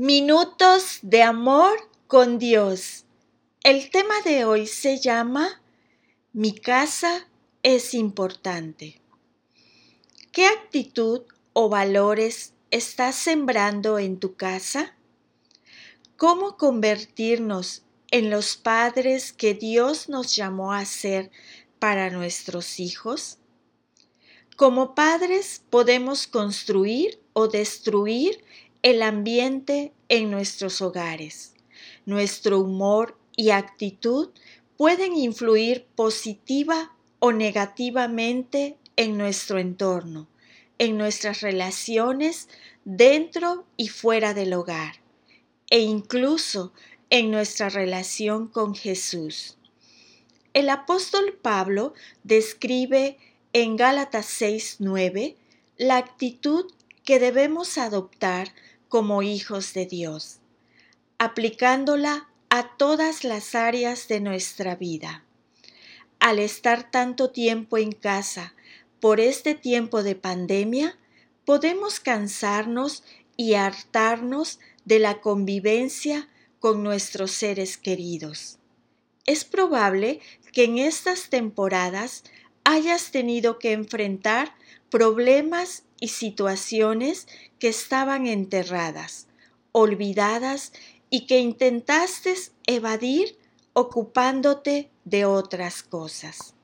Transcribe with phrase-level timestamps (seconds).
[0.00, 3.04] Minutos de amor con Dios.
[3.64, 5.60] El tema de hoy se llama
[6.32, 7.26] Mi casa
[7.64, 9.00] es importante.
[10.30, 11.22] ¿Qué actitud
[11.52, 14.94] o valores estás sembrando en tu casa?
[16.16, 21.32] ¿Cómo convertirnos en los padres que Dios nos llamó a ser
[21.80, 23.38] para nuestros hijos?
[24.54, 28.44] Como padres podemos construir o destruir
[28.82, 31.54] el ambiente en nuestros hogares.
[32.06, 34.30] Nuestro humor y actitud
[34.76, 40.28] pueden influir positiva o negativamente en nuestro entorno,
[40.78, 42.48] en nuestras relaciones
[42.84, 44.96] dentro y fuera del hogar,
[45.70, 46.72] e incluso
[47.10, 49.56] en nuestra relación con Jesús.
[50.54, 53.18] El apóstol Pablo describe
[53.52, 55.36] en Gálatas 6:9
[55.76, 56.72] la actitud
[57.04, 58.52] que debemos adoptar
[58.88, 60.38] como hijos de Dios,
[61.18, 65.24] aplicándola a todas las áreas de nuestra vida.
[66.20, 68.54] Al estar tanto tiempo en casa
[69.00, 70.98] por este tiempo de pandemia,
[71.44, 73.04] podemos cansarnos
[73.36, 78.58] y hartarnos de la convivencia con nuestros seres queridos.
[79.26, 80.20] Es probable
[80.52, 82.24] que en estas temporadas
[82.64, 84.54] hayas tenido que enfrentar
[84.90, 87.26] problemas y situaciones
[87.58, 89.26] que estaban enterradas,
[89.72, 90.72] olvidadas
[91.10, 92.34] y que intentaste
[92.66, 93.38] evadir
[93.72, 96.54] ocupándote de otras cosas.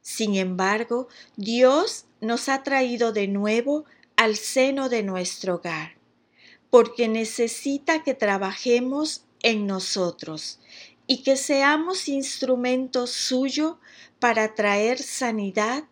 [0.00, 3.84] Sin embargo, Dios nos ha traído de nuevo
[4.16, 5.96] al seno de nuestro hogar,
[6.70, 10.60] porque necesita que trabajemos en nosotros
[11.06, 13.78] y que seamos instrumentos suyo
[14.18, 15.84] para traer sanidad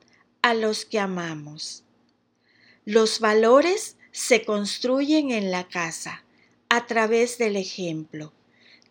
[0.42, 1.84] a los que amamos.
[2.92, 6.24] Los valores se construyen en la casa
[6.68, 8.32] a través del ejemplo.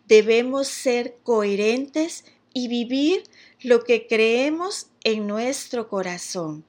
[0.08, 3.24] Debemos ser coherentes y vivir
[3.60, 6.64] lo que creemos en nuestro corazón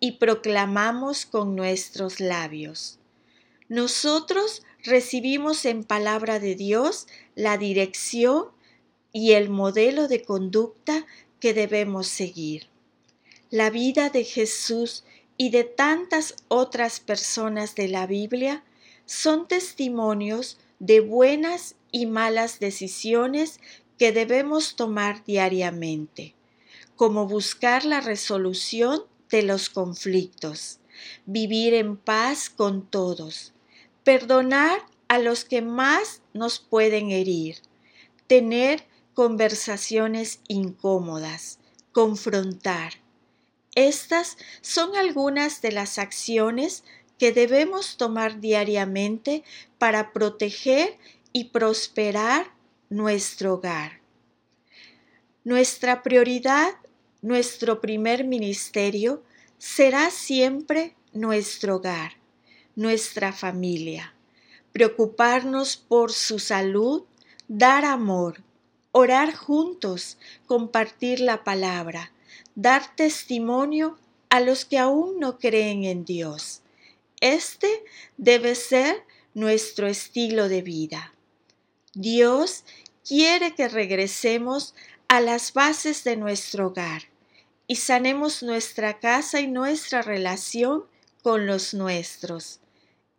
[0.00, 2.98] y proclamamos con nuestros labios.
[3.68, 8.46] Nosotros recibimos en palabra de Dios la dirección
[9.12, 11.04] y el modelo de conducta
[11.40, 12.68] que debemos seguir.
[13.50, 15.04] La vida de Jesús
[15.40, 18.62] y de tantas otras personas de la Biblia
[19.06, 23.58] son testimonios de buenas y malas decisiones
[23.96, 26.34] que debemos tomar diariamente,
[26.94, 30.78] como buscar la resolución de los conflictos,
[31.24, 33.54] vivir en paz con todos,
[34.04, 37.56] perdonar a los que más nos pueden herir,
[38.26, 38.84] tener
[39.14, 41.60] conversaciones incómodas,
[41.92, 42.99] confrontar,
[43.88, 46.84] estas son algunas de las acciones
[47.18, 49.44] que debemos tomar diariamente
[49.78, 50.96] para proteger
[51.32, 52.52] y prosperar
[52.88, 54.00] nuestro hogar.
[55.44, 56.72] Nuestra prioridad,
[57.22, 59.22] nuestro primer ministerio,
[59.58, 62.12] será siempre nuestro hogar,
[62.74, 64.14] nuestra familia.
[64.72, 67.04] Preocuparnos por su salud,
[67.48, 68.42] dar amor,
[68.92, 72.12] orar juntos, compartir la palabra,
[72.54, 76.62] dar testimonio a los que aún no creen en Dios.
[77.20, 77.84] Este
[78.16, 81.12] debe ser nuestro estilo de vida.
[81.94, 82.64] Dios
[83.06, 84.74] quiere que regresemos
[85.08, 87.02] a las bases de nuestro hogar
[87.66, 90.84] y sanemos nuestra casa y nuestra relación
[91.22, 92.60] con los nuestros.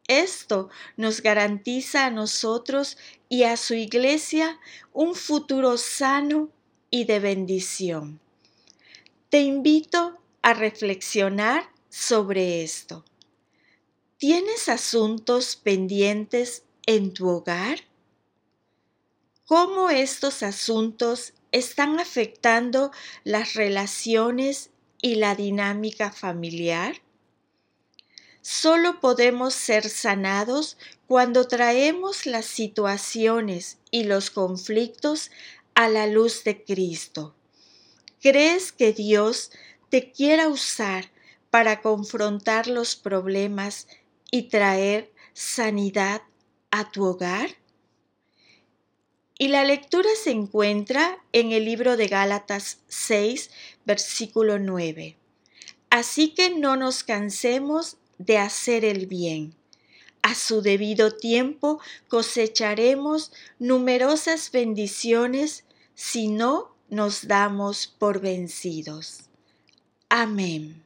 [0.08, 2.98] Esto nos garantiza a nosotros
[3.30, 4.60] y a su iglesia
[4.94, 6.50] un futuro sano
[6.90, 8.20] y de bendición.
[9.32, 13.06] Te invito a reflexionar sobre esto.
[14.18, 17.80] ¿Tienes asuntos pendientes en tu hogar?
[19.46, 22.92] ¿Cómo estos asuntos están afectando
[23.24, 24.70] las relaciones
[25.02, 26.98] y la dinámica familiar?
[28.42, 30.76] Solo podemos ser sanados
[31.08, 35.32] cuando traemos las situaciones y los conflictos
[35.74, 37.34] a la luz de Cristo
[38.22, 39.50] ¿Crees que Dios
[39.90, 41.10] te quiera usar
[41.50, 43.88] para confrontar los problemas
[44.30, 46.22] y traer sanidad
[46.70, 47.58] a tu hogar?
[49.40, 53.50] Y la lectura se encuentra en el libro de Gálatas 6,
[53.86, 55.18] versículo 9.
[55.90, 59.56] Así que no nos cansemos de hacer el bien.
[60.22, 65.64] A su debido tiempo cosecharemos numerosas bendiciones
[65.96, 69.22] si no nos damos por vencidos.
[70.10, 70.84] Amén.